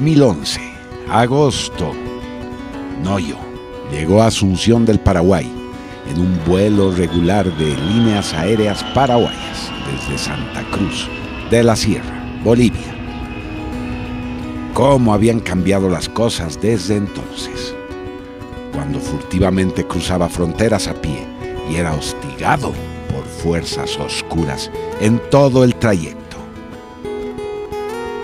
...2011... 0.00 0.58
...agosto... 1.08 1.92
Noyo... 3.04 3.36
...llegó 3.92 4.22
a 4.22 4.26
Asunción 4.26 4.84
del 4.84 4.98
Paraguay... 4.98 5.48
...en 6.10 6.20
un 6.20 6.40
vuelo 6.44 6.90
regular 6.90 7.46
de 7.56 7.76
líneas 7.76 8.34
aéreas 8.34 8.82
paraguayas... 8.92 9.70
...desde 9.86 10.18
Santa 10.18 10.64
Cruz... 10.72 11.08
...de 11.50 11.62
la 11.62 11.76
Sierra... 11.76 12.40
...Bolivia... 12.42 12.92
¿Cómo 14.72 15.14
habían 15.14 15.38
cambiado 15.38 15.88
las 15.88 16.08
cosas 16.08 16.60
desde 16.60 16.96
entonces? 16.96 17.72
Cuando 18.72 18.98
furtivamente 18.98 19.86
cruzaba 19.86 20.28
fronteras 20.28 20.88
a 20.88 20.94
pie... 20.94 21.24
...y 21.70 21.76
era 21.76 21.94
hostigado 21.94 22.72
por 23.12 23.24
fuerzas 23.24 23.96
oscuras... 24.00 24.72
...en 25.00 25.20
todo 25.30 25.62
el 25.62 25.76
trayecto 25.76 26.36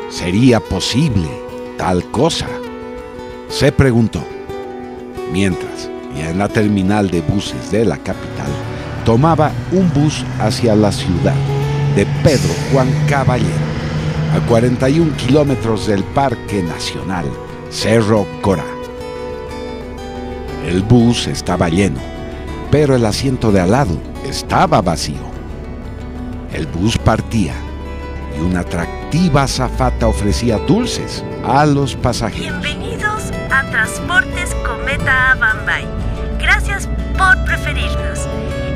¿Sería 0.08 0.58
posible 0.58 1.49
tal 1.80 2.04
cosa? 2.10 2.46
Se 3.48 3.72
preguntó. 3.72 4.22
Mientras, 5.32 5.88
ya 6.14 6.28
en 6.28 6.38
la 6.38 6.46
terminal 6.46 7.10
de 7.10 7.22
buses 7.22 7.70
de 7.70 7.86
la 7.86 7.96
capital, 7.96 8.50
tomaba 9.06 9.50
un 9.72 9.90
bus 9.94 10.22
hacia 10.40 10.76
la 10.76 10.92
ciudad 10.92 11.34
de 11.96 12.04
Pedro 12.22 12.52
Juan 12.70 12.88
Caballero, 13.08 13.48
a 14.36 14.46
41 14.46 15.16
kilómetros 15.16 15.86
del 15.86 16.04
Parque 16.04 16.62
Nacional 16.62 17.24
Cerro 17.70 18.26
Corá. 18.42 18.66
El 20.66 20.82
bus 20.82 21.28
estaba 21.28 21.70
lleno, 21.70 22.00
pero 22.70 22.94
el 22.94 23.06
asiento 23.06 23.52
de 23.52 23.60
al 23.60 23.70
lado 23.70 23.96
estaba 24.28 24.82
vacío. 24.82 25.30
El 26.52 26.66
bus 26.66 26.98
partía 26.98 27.54
y 28.38 28.42
una 28.42 28.64
atractiva 29.10 29.42
azafata 29.42 30.06
ofrecía 30.06 30.56
dulces 30.68 31.24
a 31.44 31.66
los 31.66 31.96
pasajeros. 31.96 32.62
Bienvenidos 32.62 33.32
a 33.50 33.68
Transportes 33.68 34.54
Cometa 34.64 35.36
Bambay. 35.40 35.84
Gracias 36.38 36.88
por 37.18 37.44
preferirnos. 37.44 38.28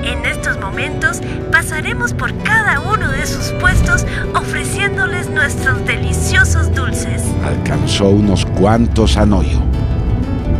En 0.03 0.27
estos 0.27 0.59
momentos 0.59 1.21
pasaremos 1.53 2.13
por 2.15 2.37
cada 2.43 2.81
uno 2.81 3.13
de 3.13 3.25
sus 3.27 3.53
puestos 3.61 4.05
ofreciéndoles 4.35 5.31
nuestros 5.31 5.87
deliciosos 5.87 6.75
dulces. 6.75 7.23
Alcanzó 7.47 8.09
unos 8.09 8.45
cuantos 8.45 9.17
a 9.17 9.25
Noyo, 9.25 9.61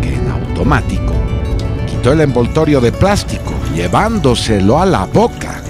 que 0.01 0.15
en 0.15 0.31
automático 0.31 1.15
quitó 1.89 2.13
el 2.13 2.21
envoltorio 2.21 2.81
de 2.81 2.93
plástico, 2.93 3.53
llevándoselo 3.75 4.81
a 4.81 4.87
la 4.87 5.05
boca. 5.07 5.61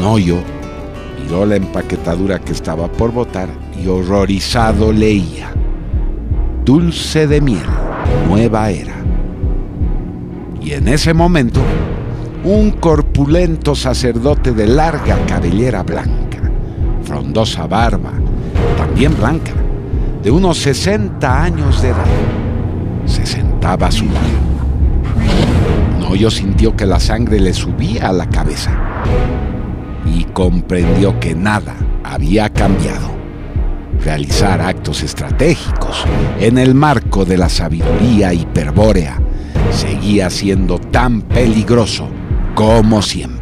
Noyo 0.00 0.55
miró 1.26 1.44
la 1.44 1.56
empaquetadura 1.56 2.38
que 2.38 2.52
estaba 2.52 2.86
por 2.86 3.10
botar 3.10 3.48
y 3.82 3.88
horrorizado 3.88 4.92
leía. 4.92 5.52
Dulce 6.64 7.26
de 7.26 7.40
miel, 7.40 7.66
nueva 8.28 8.70
era. 8.70 8.94
Y 10.60 10.72
en 10.72 10.86
ese 10.86 11.14
momento, 11.14 11.60
un 12.44 12.70
corpulento 12.70 13.74
sacerdote 13.74 14.52
de 14.52 14.68
larga 14.68 15.18
cabellera 15.26 15.82
blanca, 15.82 16.38
frondosa 17.02 17.66
barba, 17.66 18.12
también 18.76 19.16
blanca, 19.16 19.52
de 20.22 20.30
unos 20.30 20.58
60 20.58 21.42
años 21.42 21.82
de 21.82 21.88
edad, 21.88 22.06
se 23.04 23.26
sentaba 23.26 23.88
a 23.88 23.92
su 23.92 24.04
lado. 24.04 24.46
Noyo 26.00 26.30
sintió 26.30 26.76
que 26.76 26.86
la 26.86 27.00
sangre 27.00 27.40
le 27.40 27.52
subía 27.52 28.08
a 28.08 28.12
la 28.12 28.28
cabeza 28.28 28.72
y 30.14 30.24
comprendió 30.24 31.18
que 31.20 31.34
nada 31.34 31.76
había 32.04 32.50
cambiado. 32.50 33.14
Realizar 34.04 34.60
actos 34.60 35.02
estratégicos 35.02 36.04
en 36.38 36.58
el 36.58 36.74
marco 36.74 37.24
de 37.24 37.38
la 37.38 37.48
sabiduría 37.48 38.32
hiperbórea 38.32 39.20
seguía 39.70 40.30
siendo 40.30 40.78
tan 40.78 41.22
peligroso 41.22 42.08
como 42.54 43.02
siempre. 43.02 43.35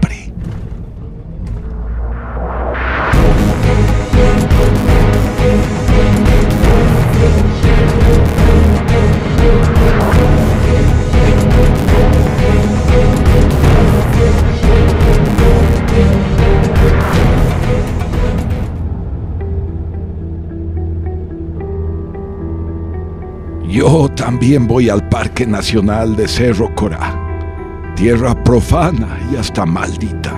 También 24.24 24.66
voy 24.66 24.88
al 24.88 25.06
Parque 25.10 25.46
Nacional 25.46 26.16
de 26.16 26.26
Cerro 26.26 26.74
Corá, 26.74 27.14
tierra 27.94 28.34
profana 28.42 29.18
y 29.30 29.36
hasta 29.36 29.66
maldita, 29.66 30.32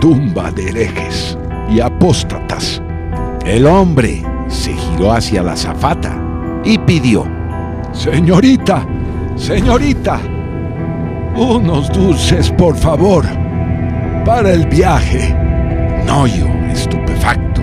tumba 0.00 0.50
de 0.50 0.70
herejes 0.70 1.36
y 1.70 1.80
apóstatas. 1.80 2.80
El 3.44 3.66
hombre 3.66 4.24
se 4.48 4.72
giró 4.72 5.12
hacia 5.12 5.42
la 5.42 5.54
zafata 5.54 6.18
y 6.64 6.78
pidió, 6.78 7.26
Señorita, 7.92 8.86
señorita, 9.36 10.18
unos 11.36 11.92
dulces 11.92 12.50
por 12.52 12.74
favor, 12.74 13.26
para 14.24 14.50
el 14.50 14.66
viaje. 14.66 15.36
No 16.06 16.26
yo, 16.26 16.46
estupefacto, 16.72 17.60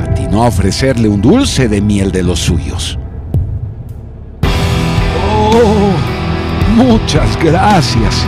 atinó 0.00 0.44
a 0.44 0.46
ofrecerle 0.46 1.08
un 1.08 1.20
dulce 1.20 1.68
de 1.68 1.80
miel 1.80 2.12
de 2.12 2.22
los 2.22 2.38
suyos. 2.38 3.00
Oh, 5.60 5.90
muchas 6.76 7.36
gracias. 7.42 8.24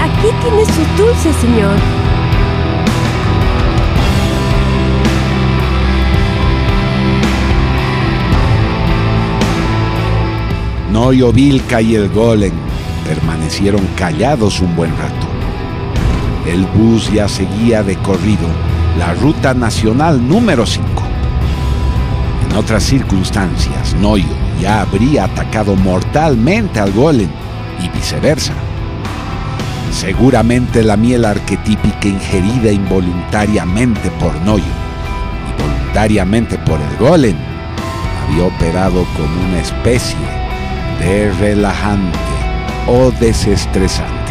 Aquí 0.00 0.28
tiene 0.40 0.64
sus 0.66 0.96
dulces, 0.96 1.34
señor. 1.34 1.76
Noyo 10.92 11.32
Vilca 11.32 11.82
y 11.82 11.96
el 11.96 12.08
Golem 12.08 12.52
permanecieron 13.04 13.84
callados 13.96 14.60
un 14.60 14.76
buen 14.76 14.92
rato. 14.96 15.26
El 16.46 16.66
bus 16.66 17.12
ya 17.12 17.26
seguía 17.26 17.82
de 17.82 17.96
corrido 17.96 18.46
la 18.96 19.12
ruta 19.14 19.54
nacional 19.54 20.28
número 20.28 20.64
5. 20.64 20.86
En 22.48 22.56
otras 22.56 22.84
circunstancias, 22.84 23.94
Noyo 23.94 24.47
ya 24.60 24.82
habría 24.82 25.24
atacado 25.24 25.76
mortalmente 25.76 26.80
al 26.80 26.92
golem 26.92 27.28
y 27.82 27.88
viceversa. 27.88 28.52
Seguramente 29.92 30.82
la 30.82 30.96
miel 30.96 31.24
arquetípica 31.24 32.08
ingerida 32.08 32.70
involuntariamente 32.70 34.10
por 34.20 34.34
Noyo 34.42 34.64
y 35.48 35.62
voluntariamente 35.62 36.58
por 36.58 36.80
el 36.80 36.96
golem 36.98 37.36
había 38.22 38.44
operado 38.44 39.04
como 39.16 39.48
una 39.48 39.60
especie 39.60 40.18
de 41.00 41.32
relajante 41.32 42.18
o 42.86 43.10
desestresante. 43.12 44.27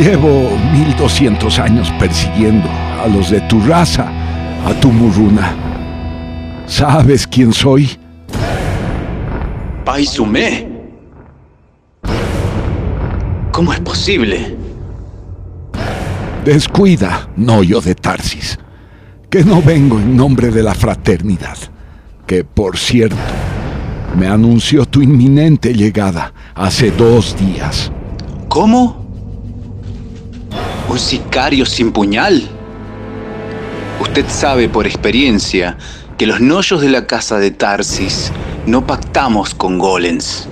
Llevo 0.00 0.48
1200 0.72 1.58
años 1.58 1.92
persiguiendo 1.98 2.66
a 2.70 3.06
los 3.06 3.28
de 3.28 3.38
tu 3.42 3.60
raza, 3.60 4.10
a 4.64 4.72
tu 4.80 4.90
muruna. 4.90 5.54
¿Sabes 6.64 7.26
quién 7.26 7.52
soy? 7.52 7.98
Paisume. 9.84 10.66
¿Cómo 13.52 13.74
es 13.74 13.80
posible? 13.80 14.56
Descuida, 16.46 17.28
Noyo 17.36 17.82
de 17.82 17.94
Tarsis, 17.94 18.58
que 19.28 19.44
no 19.44 19.60
vengo 19.60 19.98
en 19.98 20.16
nombre 20.16 20.48
de 20.48 20.62
la 20.62 20.72
fraternidad, 20.74 21.58
que 22.26 22.42
por 22.42 22.78
cierto 22.78 23.16
me 24.18 24.28
anunció 24.28 24.86
tu 24.86 25.02
inminente 25.02 25.74
llegada 25.74 26.32
hace 26.54 26.90
dos 26.90 27.36
días. 27.38 27.92
¿Cómo? 28.48 29.09
¿Un 30.90 30.98
sicario 30.98 31.64
sin 31.66 31.92
puñal? 31.92 32.42
Usted 34.00 34.24
sabe 34.28 34.68
por 34.68 34.88
experiencia 34.88 35.76
que 36.18 36.26
los 36.26 36.40
noyos 36.40 36.80
de 36.80 36.88
la 36.88 37.06
casa 37.06 37.38
de 37.38 37.52
Tarsis 37.52 38.32
no 38.66 38.84
pactamos 38.84 39.54
con 39.54 39.78
golems. 39.78 40.48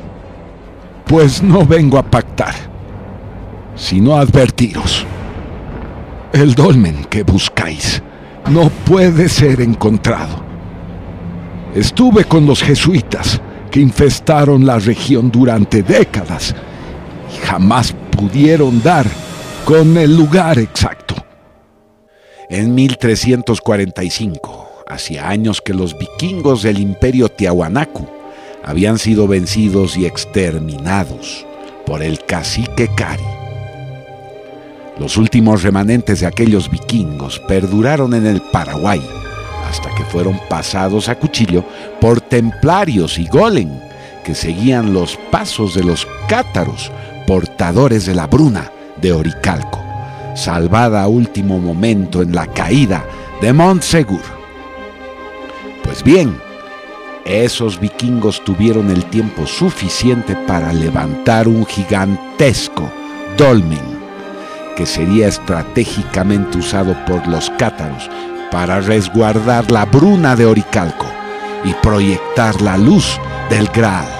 Pues 1.07 1.43
no 1.43 1.67
vengo 1.67 1.99
a 1.99 2.05
pactar, 2.05 2.55
sino 3.75 4.15
a 4.15 4.21
advertiros. 4.21 5.05
El 6.33 6.55
dolmen 6.55 7.07
que 7.07 7.25
buscáis 7.25 8.01
no 8.49 8.71
puede 8.71 9.29
ser 9.29 9.61
encontrado. 9.61 10.41
Estuve 11.75 12.27
con 12.27 12.47
los 12.47 12.63
jesuitas 12.63 13.41
que 13.73 13.81
infestaron 13.81 14.65
la 14.65 14.79
región 14.79 15.33
durante 15.33 15.83
décadas 15.83 16.55
y 17.35 17.45
jamás 17.45 17.93
pudieron 18.13 18.81
dar 18.81 19.05
con 19.69 19.99
el 19.99 20.17
lugar 20.17 20.59
exacto. 20.59 21.15
En 22.49 22.75
1345, 22.75 24.85
hacía 24.89 25.29
años 25.29 25.61
que 25.61 25.75
los 25.75 25.99
vikingos 25.99 26.63
del 26.63 26.79
imperio 26.79 27.29
Tiahuanacu 27.29 28.09
habían 28.65 28.99
sido 28.99 29.29
vencidos 29.29 29.99
y 29.99 30.07
exterminados 30.07 31.45
por 31.85 32.03
el 32.03 32.25
cacique 32.25 32.89
Kari. 32.97 33.23
Los 34.99 35.19
últimos 35.19 35.63
remanentes 35.63 36.21
de 36.21 36.29
aquellos 36.29 36.71
vikingos 36.71 37.39
perduraron 37.41 38.15
en 38.15 38.27
el 38.27 38.41
Paraguay 38.41 39.03
hasta 39.69 39.95
que 39.95 40.05
fueron 40.05 40.41
pasados 40.49 41.11
a 41.11 41.17
cuchillo 41.17 41.63
por 42.01 42.23
templarios 42.23 43.19
y 43.19 43.27
golem 43.27 43.69
que 44.25 44.35
seguían 44.35 44.95
los 44.95 45.19
pasos 45.31 45.75
de 45.75 45.85
los 45.85 46.09
cátaros 46.27 46.91
portadores 47.27 48.07
de 48.07 48.15
la 48.15 48.27
bruna 48.27 48.73
de 49.01 49.13
Oricalco, 49.13 49.85
salvada 50.35 51.03
a 51.03 51.09
último 51.09 51.59
momento 51.59 52.23
en 52.23 52.35
la 52.35 52.47
caída 52.47 53.05
de 53.41 53.53
Montsegur. 53.53 54.23
Pues 55.85 56.03
bien, 56.03 56.39
esos 57.25 57.79
vikingos 57.79 58.43
tuvieron 58.45 58.91
el 58.91 59.05
tiempo 59.07 59.47
suficiente 59.47 60.35
para 60.47 60.73
levantar 60.73 61.49
un 61.49 61.67
gigantesco 61.67 62.91
dolmen 63.37 63.99
que 64.77 64.87
sería 64.87 65.29
estratégicamente 65.29 66.59
usado 66.59 66.97
por 67.05 67.27
los 67.27 67.51
cátaros 67.59 68.09
para 68.51 68.81
resguardar 68.81 69.71
la 69.71 69.85
bruna 69.85 70.37
de 70.37 70.47
Oricalco 70.47 71.07
y 71.65 71.75
proyectar 71.75 72.63
la 72.63 72.79
luz 72.79 73.19
del 73.51 73.67
Graal. 73.69 74.18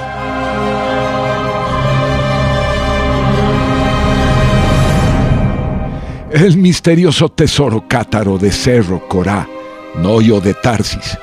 El 6.31 6.59
misterioso 6.59 7.31
tesoro 7.31 7.85
cátaro 7.89 8.37
de 8.37 8.53
Cerro 8.53 9.09
Corá, 9.09 9.49
Noyo 9.97 10.43
de 10.43 10.53
Tarsis, 10.53 11.17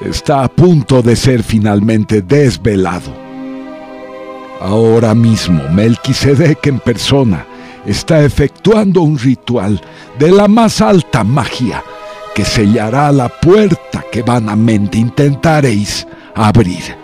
está 0.00 0.44
a 0.44 0.48
punto 0.48 1.02
de 1.02 1.16
ser 1.16 1.42
finalmente 1.42 2.22
desvelado. 2.22 3.12
Ahora 4.60 5.16
mismo 5.16 5.60
Melquisedec 5.70 6.64
en 6.68 6.78
persona 6.78 7.44
está 7.84 8.22
efectuando 8.22 9.02
un 9.02 9.18
ritual 9.18 9.80
de 10.16 10.30
la 10.30 10.46
más 10.46 10.80
alta 10.80 11.24
magia 11.24 11.82
que 12.32 12.44
sellará 12.44 13.10
la 13.10 13.28
puerta 13.28 14.04
que 14.12 14.22
vanamente 14.22 14.96
intentaréis 14.96 16.06
abrir. 16.36 16.96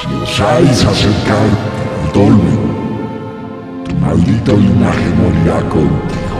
Si 0.00 0.14
osáis 0.20 0.84
acercar 0.84 1.46
el 1.46 2.12
maldito 4.00 4.56
linaje 4.56 5.08
morirá 5.16 5.60
contigo. 5.68 6.34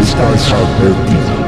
Estás 0.00 0.52
advertido. 0.52 1.46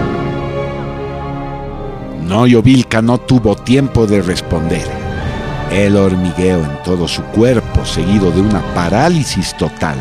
Noyo 2.23 2.62
Vilca 2.62 3.00
no 3.00 3.18
tuvo 3.18 3.57
tiempo 3.57 4.07
de 4.07 4.23
responder. 4.23 4.87
El 5.71 5.97
hormigueo 5.97 6.64
en 6.64 6.83
todo 6.83 7.09
su 7.09 7.23
cuerpo, 7.25 7.85
seguido 7.85 8.30
de 8.30 8.40
una 8.40 8.61
parálisis 8.75 9.54
total, 9.57 9.97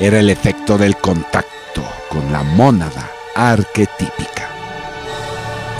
era 0.00 0.20
el 0.20 0.30
efecto 0.30 0.76
del 0.76 0.96
contacto 0.96 1.82
con 2.10 2.32
la 2.32 2.42
mónada 2.42 3.10
arquetípica. 3.34 4.48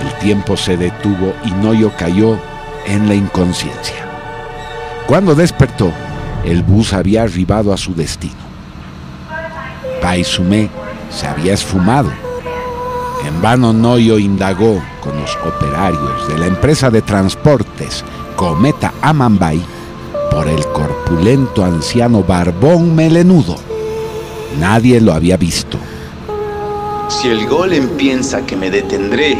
El 0.03 0.13
tiempo 0.19 0.57
se 0.57 0.77
detuvo 0.77 1.35
y 1.45 1.51
Noyo 1.53 1.93
cayó 1.97 2.39
en 2.87 3.09
la 3.09 3.15
inconsciencia. 3.15 4.07
Cuando 5.07 5.35
despertó, 5.35 5.93
el 6.47 6.63
bus 6.63 6.93
había 6.93 7.25
arribado 7.25 7.73
a 7.73 7.77
su 7.77 7.95
destino. 7.95 8.47
Paisumé 10.01 10.71
se 11.11 11.27
había 11.27 11.53
esfumado. 11.53 12.11
En 13.27 13.43
vano 13.43 13.73
Noyo 13.73 14.19
indagó 14.19 14.81
con 15.03 15.21
los 15.21 15.37
operarios 15.45 16.29
de 16.29 16.39
la 16.39 16.47
empresa 16.47 16.91
de 16.91 17.03
transportes 17.03 18.05
Cometa 18.37 18.93
Amambay 19.03 19.61
por 20.31 20.47
el 20.49 20.65
corpulento 20.67 21.65
anciano 21.65 22.23
barbón 22.23 22.95
melenudo. 22.95 23.57
Nadie 24.61 25.01
lo 25.01 25.13
había 25.15 25.37
visto. 25.37 25.79
Si 27.09 27.29
el 27.29 27.47
golem 27.47 27.89
piensa 27.97 28.47
que 28.47 28.57
me 28.57 28.71
detendré 28.71 29.39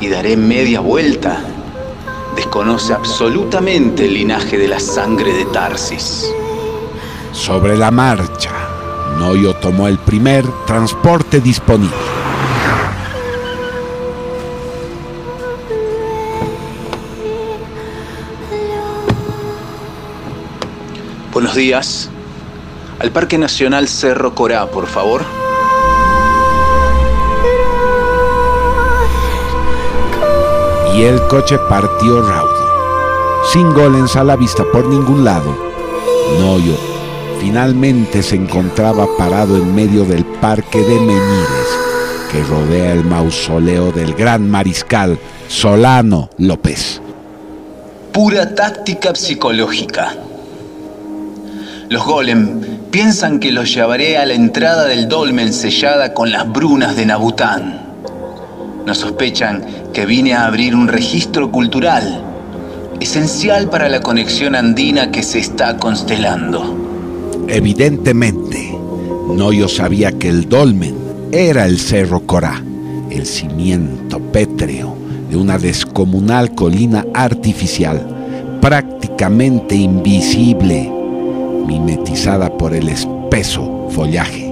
y 0.00 0.08
daré 0.08 0.36
media 0.36 0.80
vuelta, 0.80 1.42
desconoce 2.36 2.92
absolutamente 2.92 4.06
el 4.06 4.14
linaje 4.14 4.58
de 4.58 4.68
la 4.68 4.80
sangre 4.80 5.32
de 5.32 5.44
Tarsis. 5.46 6.26
Sobre 7.32 7.76
la 7.76 7.90
marcha, 7.90 8.50
Noyo 9.18 9.54
tomó 9.54 9.88
el 9.88 9.98
primer 9.98 10.46
transporte 10.66 11.40
disponible. 11.40 11.94
Buenos 21.32 21.54
días. 21.54 22.10
Al 22.98 23.12
Parque 23.12 23.38
Nacional 23.38 23.88
Cerro 23.88 24.34
Corá, 24.34 24.66
por 24.66 24.86
favor. 24.86 25.39
Y 31.00 31.04
el 31.04 31.18
coche 31.28 31.56
partió 31.66 32.20
raudo, 32.20 33.42
sin 33.50 33.72
golems 33.72 34.16
a 34.16 34.24
la 34.24 34.36
vista 34.36 34.64
por 34.70 34.84
ningún 34.84 35.24
lado. 35.24 35.56
Noyo 36.38 36.76
finalmente 37.40 38.22
se 38.22 38.36
encontraba 38.36 39.06
parado 39.16 39.56
en 39.56 39.74
medio 39.74 40.04
del 40.04 40.26
parque 40.26 40.78
de 40.78 41.00
Menires, 41.00 41.78
que 42.30 42.42
rodea 42.42 42.92
el 42.92 43.04
mausoleo 43.04 43.92
del 43.92 44.12
gran 44.12 44.50
mariscal 44.50 45.18
Solano 45.48 46.28
López. 46.36 47.00
Pura 48.12 48.54
táctica 48.54 49.14
psicológica. 49.14 50.14
Los 51.88 52.04
golem 52.04 52.60
piensan 52.90 53.40
que 53.40 53.52
los 53.52 53.72
llevaré 53.72 54.18
a 54.18 54.26
la 54.26 54.34
entrada 54.34 54.84
del 54.84 55.08
dolmen 55.08 55.54
sellada 55.54 56.12
con 56.12 56.30
las 56.30 56.46
brunas 56.52 56.94
de 56.94 57.06
Nabután. 57.06 57.89
No 58.90 58.96
sospechan 58.96 59.64
que 59.92 60.04
vine 60.04 60.34
a 60.34 60.46
abrir 60.46 60.74
un 60.74 60.88
registro 60.88 61.52
cultural, 61.52 62.24
esencial 62.98 63.70
para 63.70 63.88
la 63.88 64.00
conexión 64.00 64.56
andina 64.56 65.12
que 65.12 65.22
se 65.22 65.38
está 65.38 65.76
constelando. 65.76 66.76
Evidentemente, 67.46 68.76
Noyo 69.28 69.68
sabía 69.68 70.10
que 70.10 70.28
el 70.28 70.48
dolmen 70.48 70.96
era 71.30 71.66
el 71.66 71.78
Cerro 71.78 72.26
Corá, 72.26 72.64
el 73.10 73.26
cimiento 73.26 74.18
pétreo 74.18 74.96
de 75.30 75.36
una 75.36 75.56
descomunal 75.56 76.56
colina 76.56 77.06
artificial, 77.14 78.58
prácticamente 78.60 79.76
invisible, 79.76 80.90
mimetizada 81.64 82.50
por 82.58 82.74
el 82.74 82.88
espeso 82.88 83.88
follaje. 83.92 84.49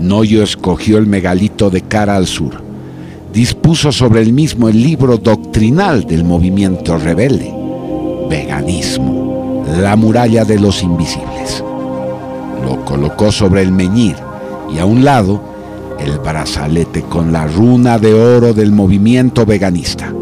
Noyo 0.00 0.42
escogió 0.42 0.96
el 0.96 1.06
megalito 1.06 1.68
de 1.68 1.82
cara 1.82 2.16
al 2.16 2.26
sur. 2.26 2.62
Dispuso 3.34 3.92
sobre 3.92 4.22
el 4.22 4.32
mismo 4.32 4.70
el 4.70 4.82
libro 4.82 5.18
doctrinal 5.18 6.06
del 6.06 6.24
movimiento 6.24 6.96
rebelde, 6.96 7.52
Veganismo, 8.28 9.62
la 9.78 9.96
muralla 9.96 10.44
de 10.46 10.58
los 10.58 10.82
invisibles. 10.82 11.62
Lo 12.64 12.82
colocó 12.86 13.30
sobre 13.30 13.60
el 13.60 13.72
meñir 13.72 14.16
y 14.74 14.78
a 14.78 14.86
un 14.86 15.04
lado 15.04 15.42
el 16.00 16.18
brazalete 16.18 17.02
con 17.02 17.30
la 17.30 17.46
runa 17.46 17.98
de 17.98 18.14
oro 18.14 18.54
del 18.54 18.72
movimiento 18.72 19.44
veganista. 19.44 20.12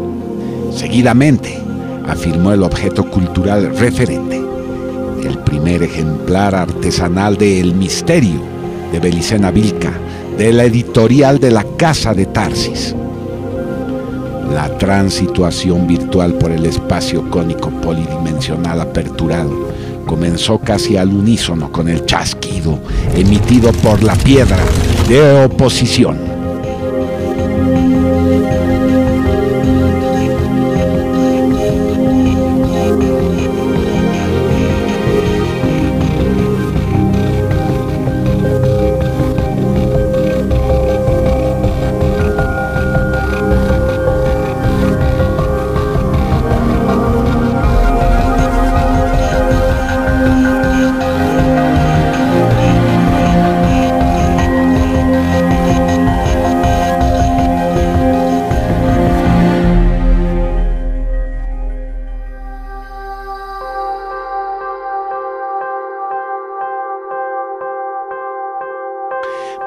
Seguidamente 0.75 1.57
afirmó 2.05 2.51
el 2.51 2.63
objeto 2.63 3.09
cultural 3.09 3.73
referente, 3.77 4.41
el 5.23 5.37
primer 5.39 5.83
ejemplar 5.83 6.53
artesanal 6.53 7.37
de 7.37 7.61
El 7.61 7.75
Misterio 7.75 8.58
de 8.91 8.99
Belicena 8.99 9.51
Vilca, 9.51 9.91
de 10.37 10.53
la 10.53 10.63
editorial 10.63 11.39
de 11.39 11.51
la 11.51 11.65
Casa 11.77 12.13
de 12.13 12.25
Tarsis. 12.25 12.95
La 14.53 14.77
transituación 14.77 15.85
virtual 15.85 16.33
por 16.33 16.51
el 16.51 16.65
espacio 16.65 17.29
cónico 17.29 17.69
polidimensional 17.69 18.81
aperturado 18.81 19.69
comenzó 20.05 20.57
casi 20.57 20.97
al 20.97 21.09
unísono 21.09 21.71
con 21.71 21.87
el 21.87 22.05
chasquido 22.05 22.79
emitido 23.15 23.71
por 23.73 24.01
la 24.01 24.15
piedra 24.15 24.57
de 25.07 25.45
oposición. 25.45 26.28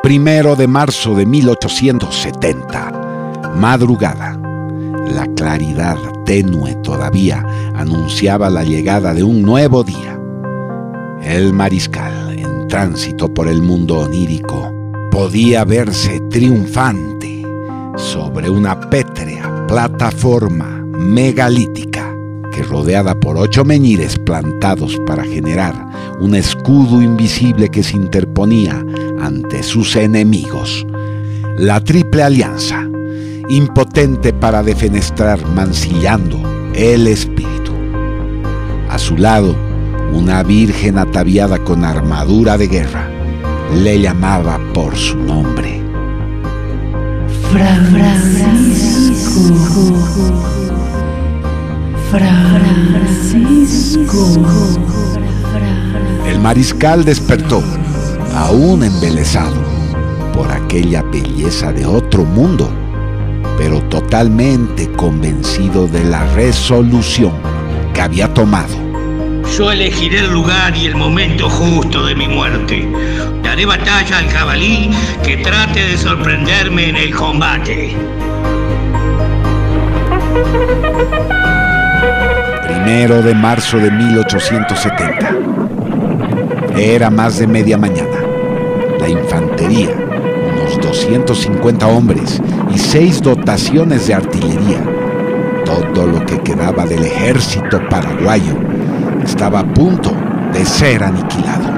Primero 0.03 0.57
de 0.57 0.67
marzo 0.67 1.15
de 1.15 1.25
1870, 1.25 3.53
madrugada. 3.55 4.37
La 5.07 5.29
claridad 5.37 5.97
tenue 6.25 6.75
todavía 6.83 7.47
anunciaba 7.77 8.51
la 8.51 8.65
llegada 8.65 9.15
de 9.15 9.23
un 9.23 9.43
nuevo 9.43 9.85
día. 9.85 10.19
El 11.23 11.53
mariscal, 11.53 12.37
en 12.37 12.67
tránsito 12.67 13.33
por 13.33 13.47
el 13.47 13.63
mundo 13.63 14.01
onírico, 14.01 14.75
podía 15.13 15.65
verse 15.65 16.19
triunfante 16.31 17.47
sobre 17.97 18.51
una 18.51 18.81
pétrea 18.91 19.67
plataforma 19.69 20.85
megalítica 20.99 22.13
que 22.53 22.65
rodeada 22.65 23.15
por 23.15 23.39
ocho 23.39 23.65
meñires 23.65 24.19
plantados 24.19 24.99
para 25.07 25.23
generar 25.23 25.93
un 26.21 26.35
escudo 26.35 27.03
invisible 27.03 27.69
que 27.69 27.83
se 27.83 27.97
interponía 27.97 28.85
ante 29.23 29.63
sus 29.63 29.97
enemigos. 29.97 30.85
La 31.57 31.81
Triple 31.83 32.25
Alianza, 32.25 32.89
impotente 33.49 34.33
para 34.33 34.63
defenestrar 34.63 35.47
mancillando 35.47 36.43
el 36.75 37.07
espíritu. 37.07 37.73
A 38.91 38.99
su 38.99 39.17
lado, 39.17 39.55
una 40.13 40.43
virgen 40.43 40.99
ataviada 40.99 41.59
con 41.59 41.85
armadura 41.85 42.59
de 42.59 42.67
guerra 42.67 43.09
le 43.73 44.01
llamaba 44.01 44.59
por 44.75 44.97
su 44.97 45.17
nombre. 45.17 45.81
Francisco. 47.51 47.93
Francisco. 52.11 53.73
El 56.27 56.39
mariscal 56.41 57.05
despertó 57.05 57.63
aún 58.35 58.83
embelesado 58.85 59.63
por 60.33 60.51
aquella 60.51 61.03
belleza 61.03 61.73
de 61.73 61.85
otro 61.85 62.25
mundo, 62.25 62.71
pero 63.59 63.83
totalmente 63.83 64.91
convencido 64.93 65.87
de 65.87 66.05
la 66.05 66.25
resolución 66.35 67.33
que 67.93 68.01
había 68.01 68.33
tomado. 68.33 68.75
Yo 69.57 69.71
elegiré 69.71 70.21
el 70.21 70.33
lugar 70.33 70.75
y 70.77 70.87
el 70.87 70.97
momento 70.97 71.51
justo 71.51 72.07
de 72.07 72.15
mi 72.15 72.27
muerte. 72.27 72.89
Daré 73.43 73.67
batalla 73.67 74.19
al 74.19 74.29
jabalí 74.29 74.91
que 75.23 75.37
trate 75.39 75.81
de 75.89 75.99
sorprenderme 75.99 76.89
en 76.89 76.97
el 76.97 77.15
combate. 77.15 77.95
Primero 82.67 83.21
de 83.21 83.35
marzo 83.35 83.77
de 83.77 83.91
1870. 83.91 85.37
Era 86.77 87.11
más 87.11 87.39
de 87.39 87.47
media 87.47 87.77
mañana. 87.77 88.22
La 89.03 89.09
infantería, 89.09 89.89
unos 90.53 90.81
250 90.81 91.89
hombres 91.89 92.41
y 92.73 92.79
seis 92.79 93.21
dotaciones 93.21 94.07
de 94.07 94.15
artillería, 94.15 94.79
todo 95.65 96.07
lo 96.07 96.25
que 96.25 96.39
quedaba 96.39 96.87
del 96.87 97.03
ejército 97.07 97.81
paraguayo, 97.89 98.55
estaba 99.25 99.59
a 99.59 99.65
punto 99.65 100.13
de 100.53 100.65
ser 100.65 101.03
aniquilado. 101.03 101.69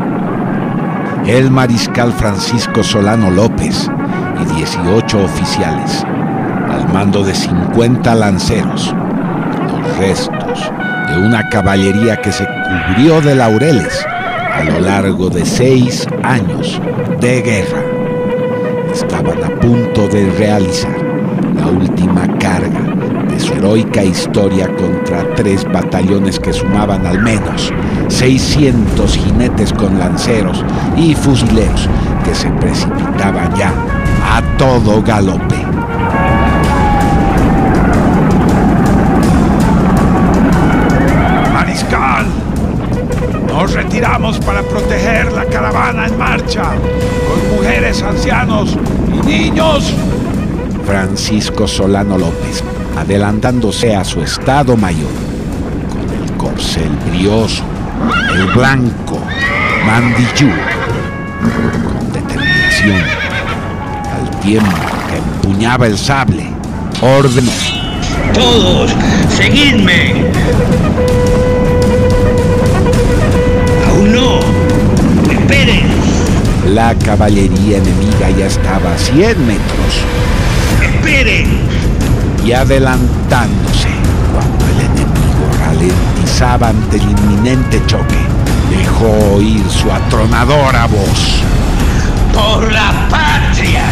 El 1.26 1.50
mariscal 1.50 2.12
Francisco 2.12 2.82
Solano 2.82 3.30
López 3.30 3.90
y 4.42 4.56
18 4.56 5.24
oficiales, 5.24 6.04
al 6.04 6.92
mando 6.92 7.24
de 7.24 7.34
50 7.34 8.14
lanceros, 8.16 8.94
los 9.72 9.96
restos 9.96 10.70
de 11.08 11.26
una 11.26 11.48
caballería 11.48 12.20
que 12.20 12.32
se 12.32 12.46
cubrió 12.46 13.22
de 13.22 13.34
laureles 13.34 14.04
a 14.54 14.62
lo 14.62 14.78
largo 14.78 15.28
de 15.28 15.44
seis 15.44 16.06
años 16.22 16.80
de 17.20 17.42
guerra. 17.42 17.82
Estaban 18.92 19.42
a 19.42 19.48
punto 19.58 20.06
de 20.06 20.30
realizar 20.30 20.96
la 21.56 21.66
última 21.66 22.26
carga 22.38 22.80
de 23.28 23.40
su 23.40 23.52
heroica 23.54 24.04
historia 24.04 24.68
contra 24.76 25.34
tres 25.34 25.64
batallones 25.64 26.38
que 26.38 26.52
sumaban 26.52 27.04
al 27.04 27.20
menos 27.20 27.72
600 28.08 29.16
jinetes 29.16 29.72
con 29.72 29.98
lanceros 29.98 30.64
y 30.96 31.14
fusileros 31.16 31.88
que 32.24 32.34
se 32.34 32.48
precipitaban 32.52 33.52
ya 33.56 33.72
a 34.22 34.40
todo 34.56 35.02
galope. 35.02 35.63
Retiramos 44.04 44.38
para 44.40 44.62
proteger 44.62 45.32
la 45.32 45.46
caravana 45.46 46.06
en 46.06 46.18
marcha, 46.18 46.62
con 47.26 47.56
mujeres, 47.56 48.02
ancianos 48.02 48.76
y 49.08 49.26
niños. 49.26 49.94
Francisco 50.84 51.66
Solano 51.66 52.18
López, 52.18 52.62
adelantándose 52.98 53.96
a 53.96 54.04
su 54.04 54.20
estado 54.20 54.76
mayor, 54.76 55.08
con 55.90 56.22
el 56.22 56.36
corcel 56.36 56.90
brioso, 57.08 57.64
el 58.34 58.46
blanco, 58.52 59.18
mandillú, 59.86 60.50
con 61.88 62.12
determinación, 62.12 63.02
al 64.12 64.40
tiempo 64.40 64.76
que 65.08 65.16
empuñaba 65.16 65.86
el 65.86 65.96
sable, 65.96 66.46
ordenó. 67.00 67.52
Todos, 68.34 68.94
seguidme. 69.30 70.30
La 76.74 76.92
caballería 76.92 77.76
enemiga 77.78 78.30
ya 78.36 78.46
estaba 78.46 78.94
a 78.94 78.98
100 78.98 79.46
metros 79.46 80.02
¡Espere! 80.82 81.46
y 82.44 82.50
adelantándose 82.50 83.90
cuando 84.32 84.64
el 84.66 84.80
enemigo 84.80 85.46
ralentizaba 85.60 86.70
ante 86.70 86.96
el 86.96 87.02
inminente 87.04 87.80
choque. 87.86 88.18
Dejó 88.76 89.36
oír 89.36 89.62
su 89.70 89.88
atronadora 89.88 90.86
voz. 90.86 91.44
¡Por 92.32 92.72
la 92.72 93.08
patria! 93.08 93.84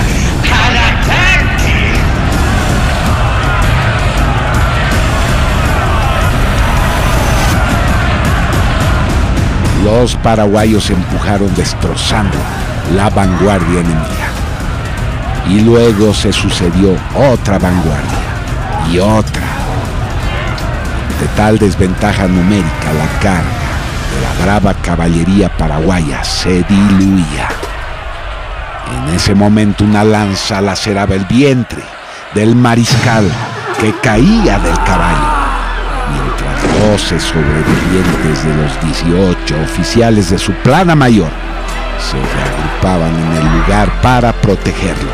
¡Al 0.43 0.77
ataque! 0.77 1.93
Los 9.85 10.17
paraguayos 10.17 10.91
empujaron 10.91 11.55
destrozando 11.55 12.39
la 12.95 13.11
vanguardia 13.11 13.81
enemiga. 13.81 14.29
Y 15.49 15.61
luego 15.61 16.15
se 16.15 16.33
sucedió 16.33 16.97
otra 17.15 17.59
vanguardia 17.59 18.91
y 18.91 18.99
otra. 18.99 19.43
De 21.21 21.27
tal 21.37 21.59
desventaja 21.59 22.27
numérica 22.27 22.93
la 22.93 23.21
carga 23.21 23.63
de 24.13 24.21
la 24.21 24.45
brava 24.45 24.75
caballería 24.75 25.49
paraguaya 25.57 26.23
se 26.25 26.63
diluía. 26.65 27.49
En 29.09 29.15
ese 29.15 29.35
momento 29.35 29.85
una 29.85 30.05
lanza 30.05 30.61
laceraba 30.61 31.15
el 31.15 31.25
vientre 31.25 31.83
del 32.35 32.55
mariscal 32.55 33.29
que 33.81 33.93
caía 34.01 34.59
del 34.59 34.77
caballo 34.85 35.43
mientras 36.13 36.91
12 36.91 37.21
sobrevivientes 37.21 38.45
de 38.45 38.55
los 38.55 38.81
18 38.83 39.63
oficiales 39.63 40.31
de 40.31 40.39
su 40.39 40.53
plana 40.53 40.95
mayor 40.95 41.31
se 42.11 42.19
reagrupaban 42.83 43.15
en 43.15 43.33
el 43.37 43.59
lugar 43.59 44.01
para 44.03 44.33
protegerlo. 44.33 45.11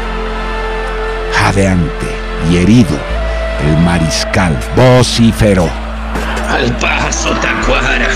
Jadeante 1.32 2.06
y 2.50 2.56
herido, 2.56 2.98
el 3.66 3.76
mariscal 3.78 4.58
vociferó. 4.76 5.68
Al 6.48 6.74
paso, 6.78 7.30
Tacuara. 7.30 8.08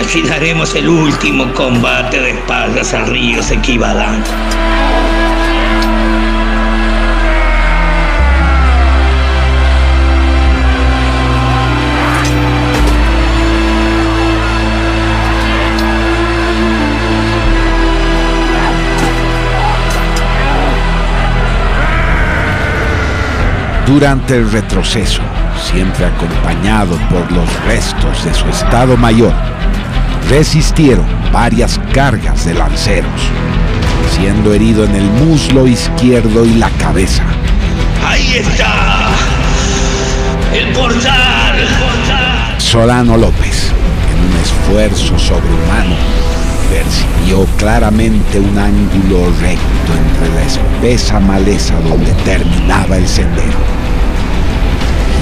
Aquí 0.00 0.22
daremos 0.22 0.74
el 0.74 0.88
último 0.88 1.52
combate 1.54 2.20
de 2.20 2.30
espaldas 2.30 2.94
al 2.94 3.06
río 3.06 3.42
Sequibadán. 3.42 4.22
Durante 23.88 24.36
el 24.36 24.52
retroceso, 24.52 25.22
siempre 25.58 26.04
acompañado 26.04 26.98
por 27.10 27.32
los 27.32 27.64
restos 27.64 28.22
de 28.22 28.34
su 28.34 28.46
estado 28.48 28.98
mayor, 28.98 29.32
resistieron 30.28 31.06
varias 31.32 31.80
cargas 31.94 32.44
de 32.44 32.52
lanceros, 32.52 33.10
siendo 34.14 34.52
herido 34.52 34.84
en 34.84 34.94
el 34.94 35.04
muslo 35.04 35.66
izquierdo 35.66 36.44
y 36.44 36.56
la 36.56 36.68
cabeza. 36.72 37.22
¡Ahí 38.06 38.34
está! 38.36 39.08
¡El 40.52 40.68
portal! 40.74 41.58
¡El 41.58 41.68
portal! 41.68 42.60
Solano 42.60 43.16
López, 43.16 43.72
en 44.12 44.30
un 44.30 44.36
esfuerzo 44.42 45.18
sobrehumano, 45.18 45.96
percibió 46.70 47.44
claramente 47.56 48.38
un 48.38 48.58
ángulo 48.58 49.26
recto 49.40 49.92
entre 49.96 50.34
la 50.34 50.42
espesa 50.42 51.18
maleza 51.20 51.74
donde 51.80 52.12
terminaba 52.24 52.96
el 52.96 53.08
sendero. 53.08 53.58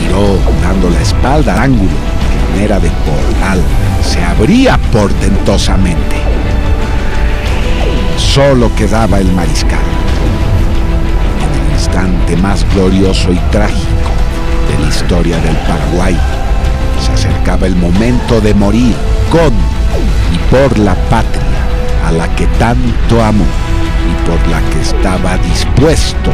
Giró 0.00 0.38
dando 0.62 0.90
la 0.90 1.00
espalda 1.00 1.54
al 1.54 1.58
ángulo, 1.60 1.90
en 1.90 2.54
manera 2.54 2.80
de 2.80 2.90
portal 2.90 3.60
se 4.02 4.22
abría 4.22 4.78
portentosamente. 4.92 6.16
Solo 8.16 8.74
quedaba 8.74 9.18
el 9.18 9.30
mariscal. 9.32 9.78
En 11.42 11.66
el 11.66 11.72
instante 11.72 12.36
más 12.36 12.66
glorioso 12.74 13.32
y 13.32 13.38
trágico 13.50 14.10
de 14.70 14.82
la 14.82 14.88
historia 14.88 15.38
del 15.38 15.56
Paraguay, 15.58 16.16
se 17.04 17.12
acercaba 17.12 17.66
el 17.66 17.76
momento 17.76 18.40
de 18.40 18.54
morir 18.54 18.94
con 19.30 19.52
y 20.32 20.38
por 20.50 20.78
la 20.78 20.94
patria 21.08 21.35
a 22.06 22.12
la 22.12 22.28
que 22.36 22.46
tanto 22.58 23.22
amó 23.22 23.44
y 23.44 24.28
por 24.28 24.48
la 24.48 24.60
que 24.70 24.80
estaba 24.80 25.36
dispuesto 25.38 26.30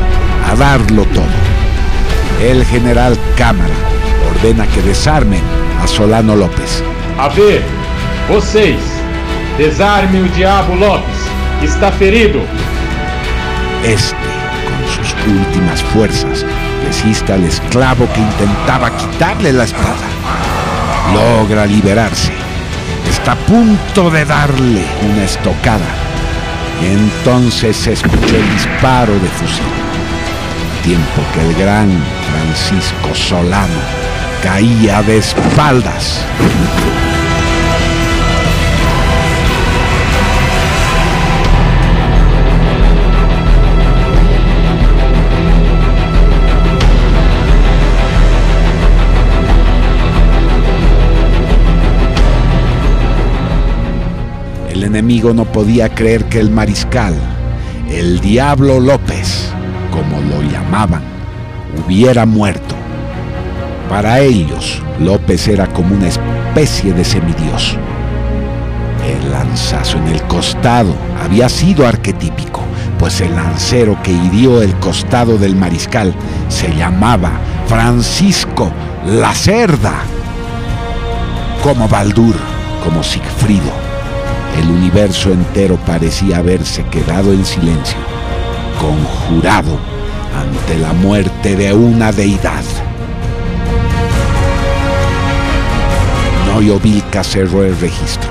a 0.51 0.55
darlo 0.55 1.05
todo. 1.07 1.25
El 2.43 2.65
general 2.65 3.17
Cámara 3.37 3.75
ordena 4.35 4.67
que 4.67 4.83
desarmen 4.83 5.41
a 5.83 5.87
Solano 5.87 6.37
López. 6.37 6.83
A 7.19 7.29
ver, 7.29 7.63
vocês, 8.29 8.81
desarme 9.57 10.23
o 10.23 10.25
Diabo 10.37 10.75
Lopes. 10.77 11.23
Está 11.63 11.91
ferido. 11.93 12.41
Este, 13.85 14.17
con 14.67 15.05
sus 15.05 15.15
últimas 15.27 15.83
fuerzas, 15.83 16.45
resiste 16.85 17.33
al 17.33 17.45
esclavo 17.45 18.07
que 18.13 18.21
intentaba 18.21 18.91
quitarle 18.97 19.53
la 19.53 19.65
espada. 19.65 20.09
Logra 21.15 21.67
liberarse. 21.67 22.33
Está 23.23 23.35
a 23.35 23.47
punto 23.47 24.11
de 24.11 24.25
darle 24.25 24.85
una 25.09 25.23
estocada. 25.23 25.87
Entonces 26.83 27.77
se 27.77 27.93
escuchó 27.93 28.35
el 28.35 28.51
disparo 28.51 29.13
de 29.13 29.29
fusil. 29.29 29.63
Tiempo 30.83 31.23
que 31.33 31.41
el 31.43 31.55
gran 31.55 31.89
Francisco 32.33 33.15
Solano 33.15 33.81
caía 34.43 35.05
de 35.05 35.19
espaldas. 35.19 36.27
Enemigo 54.93 55.33
no 55.33 55.47
podía 55.47 55.89
creer 55.89 56.27
que 56.27 56.39
el 56.39 56.51
mariscal, 56.51 57.15
el 57.89 58.21
Diablo 58.21 58.79
López, 58.79 59.51
como 59.91 60.21
lo 60.21 60.43
llamaban, 60.43 61.01
hubiera 61.83 62.27
muerto. 62.27 62.75
Para 63.89 64.21
ellos, 64.21 64.83
López 65.01 65.49
era 65.49 65.67
como 65.67 65.95
una 65.95 66.09
especie 66.09 66.93
de 66.93 67.07
semidios. 67.07 67.79
El 69.09 69.31
lanzazo 69.31 69.97
en 69.97 70.09
el 70.09 70.23
costado 70.25 70.95
había 71.25 71.49
sido 71.49 71.87
arquetípico, 71.87 72.61
pues 72.99 73.23
el 73.23 73.35
lancero 73.35 73.97
que 74.03 74.13
hirió 74.13 74.61
el 74.61 74.75
costado 74.75 75.39
del 75.39 75.57
mariscal 75.57 76.15
se 76.51 76.69
llamaba 76.77 77.31
Francisco 77.67 78.71
la 79.07 79.33
Cerda. 79.33 80.03
Como 81.63 81.89
Baldur, 81.89 82.37
como 82.85 83.03
Sigfrido, 83.03 83.92
el 84.59 84.71
universo 84.71 85.33
entero 85.33 85.77
parecía 85.87 86.39
haberse 86.39 86.85
quedado 86.85 87.33
en 87.33 87.45
silencio, 87.45 87.99
conjurado 88.81 89.79
ante 90.39 90.79
la 90.79 90.93
muerte 90.93 91.57
de 91.57 91.73
una 91.73 92.13
deidad. 92.13 92.65
Noyo 96.47 96.79
Vilca 96.79 97.25
cerró 97.25 97.65
el 97.65 97.79
registro. 97.79 98.31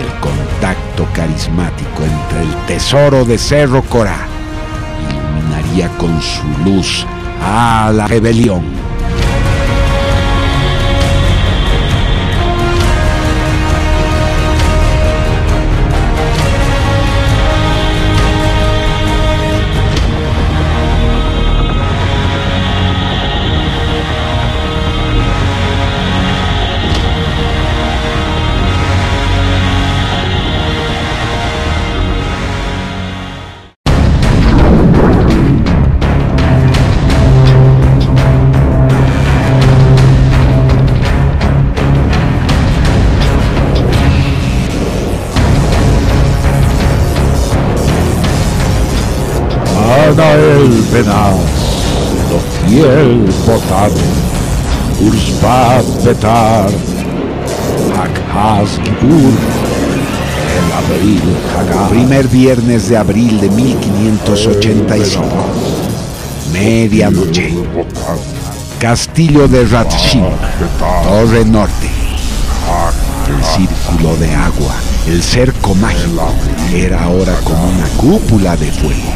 El 0.00 0.20
contacto 0.20 1.06
carismático 1.12 2.02
entre 2.02 2.42
el 2.42 2.66
tesoro 2.66 3.24
de 3.24 3.36
Cerro 3.36 3.82
Corá 3.82 4.26
iluminaría 5.10 5.88
con 5.98 6.20
su 6.22 6.46
luz 6.64 7.06
a 7.42 7.92
la 7.94 8.06
rebelión. 8.06 8.77
Hakhaz 56.10 56.70
el 58.78 60.72
abril 60.72 61.22
Hagar, 61.54 61.90
Primer 61.90 62.26
viernes 62.28 62.88
de 62.88 62.96
abril 62.96 63.38
de 63.38 63.50
1585. 63.50 65.22
Medianoche. 66.50 67.52
Castillo 68.78 69.48
de 69.48 69.66
Ratshim, 69.66 70.24
Torre 71.04 71.44
Norte. 71.44 71.90
El 73.28 73.44
círculo 73.44 74.16
de 74.16 74.34
agua, 74.34 74.74
el 75.08 75.22
cerco 75.22 75.74
mágico, 75.74 76.32
era 76.72 77.04
ahora 77.04 77.34
como 77.44 77.68
una 77.68 77.86
cúpula 77.98 78.56
de 78.56 78.72
fuego, 78.72 79.12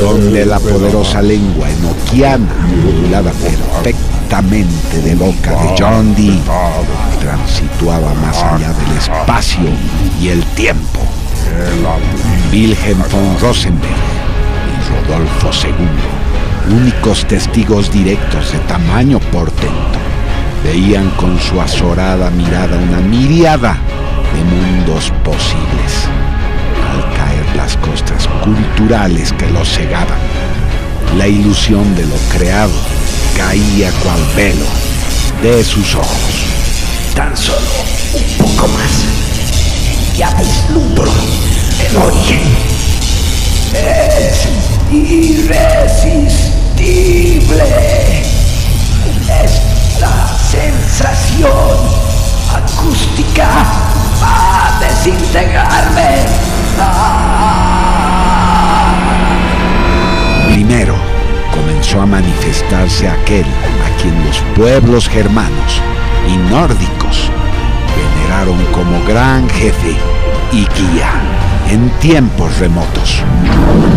donde 0.00 0.46
la 0.46 0.58
poderosa 0.58 1.20
lengua 1.20 1.68
enoquiana, 1.70 2.48
modulada 2.82 3.30
perfectamente 4.30 5.02
de 5.02 5.14
boca 5.16 5.50
de 5.50 5.74
John 5.76 6.14
Dee, 6.14 6.40
transituaba 7.20 8.14
más 8.14 8.40
allá 8.42 8.72
del 8.72 8.96
espacio 8.96 9.68
y 10.20 10.28
el 10.28 10.44
tiempo. 10.54 11.00
Wilhelm 12.52 13.02
von 13.10 13.40
Rosenberg 13.40 13.90
y 13.90 15.08
Rodolfo 15.08 15.50
II, 15.66 16.76
únicos 16.76 17.26
testigos 17.26 17.90
directos 17.90 18.52
de 18.52 18.58
tamaño 18.60 19.18
portento, 19.18 19.98
veían 20.62 21.10
con 21.10 21.38
su 21.40 21.60
azorada 21.60 22.30
mirada 22.30 22.78
una 22.78 23.00
miriada 23.00 23.76
de 24.32 24.44
mundos 24.44 25.12
posibles, 25.24 26.08
al 26.92 27.16
caer 27.16 27.56
las 27.56 27.76
costas 27.78 28.28
culturales 28.44 29.32
que 29.32 29.50
los 29.50 29.68
cegaban. 29.68 30.18
La 31.18 31.26
ilusión 31.26 31.96
de 31.96 32.06
lo 32.06 32.14
creado 32.32 32.70
caía 33.40 33.90
cual 34.02 34.22
velo 34.36 34.66
de 35.42 35.64
sus 35.64 35.94
ojos. 35.94 36.44
Tan 37.14 37.34
solo 37.34 37.58
un 38.12 38.22
poco 38.36 38.68
más. 38.68 39.04
Ya 40.14 40.30
vislumbro 40.34 41.10
el 41.88 41.96
origen. 41.96 42.42
Es 43.72 44.46
irresistible. 44.92 46.20
Esta 49.42 50.12
sensación 50.50 51.78
acústica 52.52 53.48
a 54.22 54.78
desintegrarme. 54.80 56.26
Primero 56.76 57.19
a 61.98 62.06
manifestarse 62.06 63.08
aquel 63.08 63.44
a 63.44 64.00
quien 64.00 64.14
los 64.24 64.38
pueblos 64.54 65.08
germanos 65.08 65.80
y 66.28 66.36
nórdicos 66.52 67.28
veneraron 67.96 68.64
como 68.66 69.04
gran 69.08 69.48
jefe 69.48 69.96
y 70.52 70.58
guía 70.58 71.10
en 71.68 71.90
tiempos 71.98 72.56
remotos. 72.58 73.24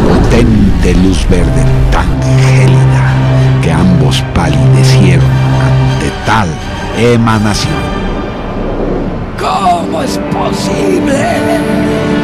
Potente 0.08 0.96
luz 0.96 1.28
verde 1.30 1.64
tan 1.92 2.08
gélida 2.42 3.14
que 3.62 3.72
ambos 3.72 4.24
palidecieron 4.34 5.30
ante 5.62 6.10
tal 6.26 6.50
emanación. 6.98 7.74
¿Cómo 9.40 10.02
es 10.02 10.20
posible? 10.32 12.23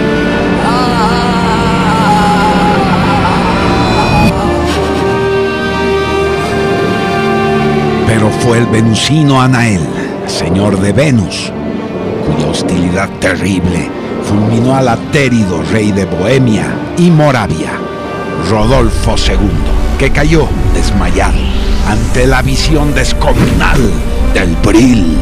Pero 8.09 8.31
fue 8.31 8.57
el 8.57 8.65
venusino 8.65 9.39
Anael, 9.39 9.87
señor 10.25 10.81
de 10.81 10.93
Venus, 10.93 11.53
cuya 12.25 12.47
hostilidad 12.47 13.07
terrible 13.19 13.87
fulminó 14.23 14.75
al 14.75 14.87
atérido 14.87 15.61
rey 15.71 15.91
de 15.91 16.05
Bohemia 16.05 16.65
y 16.97 17.11
Moravia, 17.11 17.69
Rodolfo 18.49 19.13
II, 19.15 19.37
que 19.99 20.09
cayó 20.09 20.47
desmayado 20.73 21.37
ante 21.87 22.25
la 22.25 22.41
visión 22.41 22.95
descomunal 22.95 23.79
del 24.33 24.55
Bril. 24.65 25.15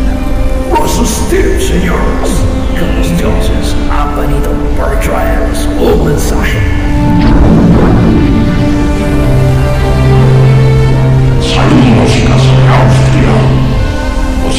Pues 0.73 0.97
usted, 0.97 1.59
señores, 1.59 2.29
que 2.73 2.99
los 2.99 3.17
dioses 3.17 3.75
han 3.91 4.15
venido 4.15 4.49
para 4.77 4.97
un 5.91 6.05
mensaje. 6.05 6.86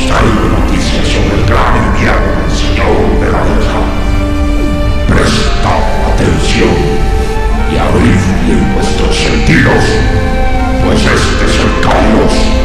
Traigo 0.08 0.48
noticias 0.58 1.06
sobre 1.06 1.36
el 1.36 1.46
gran 1.46 1.76
enviado 1.84 2.28
del 2.40 2.50
Señor 2.50 3.20
de 3.20 3.26
la 3.30 3.42
Guerra. 3.44 3.80
Prestad 5.06 5.84
atención 6.12 6.76
y 7.70 7.76
abrid 7.76 8.24
bien 8.46 8.74
vuestros 8.74 9.14
sentidos, 9.14 9.84
pues 10.82 11.00
este 11.00 11.44
es 11.44 11.56
el 11.60 11.72
caos 11.82 12.57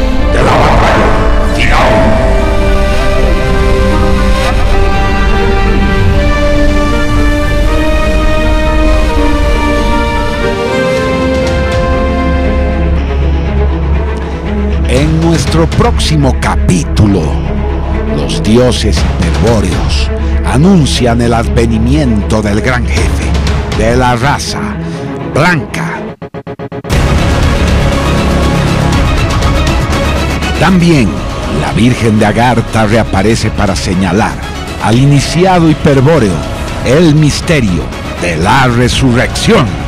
nuestro 15.63 15.77
próximo 15.77 16.35
capítulo, 16.41 17.21
los 18.17 18.43
dioses 18.43 18.97
hiperbóreos 18.97 20.09
anuncian 20.45 21.21
el 21.21 21.33
advenimiento 21.33 22.41
del 22.41 22.59
gran 22.59 22.85
jefe 22.85 23.31
de 23.77 23.95
la 23.95 24.15
raza 24.17 24.59
blanca. 25.33 26.01
También 30.59 31.09
la 31.61 31.71
Virgen 31.71 32.19
de 32.19 32.25
Agartha 32.25 32.85
reaparece 32.85 33.49
para 33.49 33.75
señalar 33.75 34.33
al 34.83 34.97
iniciado 34.97 35.69
hiperbóreo 35.69 36.35
el 36.85 37.15
misterio 37.15 37.83
de 38.21 38.35
la 38.35 38.67
resurrección. 38.67 39.82